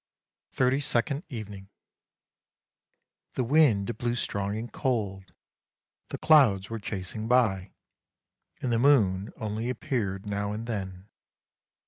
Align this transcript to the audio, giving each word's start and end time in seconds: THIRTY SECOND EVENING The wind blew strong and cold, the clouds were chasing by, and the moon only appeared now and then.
THIRTY 0.53 0.79
SECOND 0.81 1.23
EVENING 1.29 1.69
The 3.35 3.43
wind 3.43 3.95
blew 3.99 4.15
strong 4.15 4.57
and 4.57 4.73
cold, 4.73 5.31
the 6.09 6.17
clouds 6.17 6.71
were 6.71 6.79
chasing 6.79 7.27
by, 7.27 7.69
and 8.63 8.71
the 8.71 8.79
moon 8.79 9.31
only 9.37 9.69
appeared 9.69 10.25
now 10.25 10.53
and 10.53 10.65
then. 10.65 11.07